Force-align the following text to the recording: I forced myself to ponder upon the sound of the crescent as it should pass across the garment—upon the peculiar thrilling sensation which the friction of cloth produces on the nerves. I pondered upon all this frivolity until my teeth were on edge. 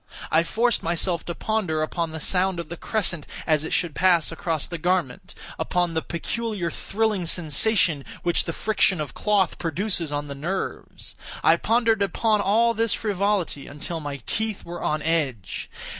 I 0.31 0.41
forced 0.41 0.81
myself 0.81 1.23
to 1.25 1.35
ponder 1.35 1.83
upon 1.83 2.09
the 2.09 2.19
sound 2.19 2.59
of 2.59 2.69
the 2.69 2.75
crescent 2.75 3.27
as 3.45 3.63
it 3.63 3.71
should 3.71 3.93
pass 3.93 4.31
across 4.31 4.65
the 4.65 4.79
garment—upon 4.79 5.93
the 5.93 6.01
peculiar 6.01 6.71
thrilling 6.71 7.27
sensation 7.27 8.03
which 8.23 8.45
the 8.45 8.51
friction 8.51 8.99
of 8.99 9.13
cloth 9.13 9.59
produces 9.59 10.11
on 10.11 10.27
the 10.27 10.33
nerves. 10.33 11.15
I 11.43 11.55
pondered 11.55 12.01
upon 12.01 12.41
all 12.41 12.73
this 12.73 12.95
frivolity 12.95 13.67
until 13.67 13.99
my 13.99 14.17
teeth 14.25 14.65
were 14.65 14.81
on 14.81 15.03
edge. 15.03 15.69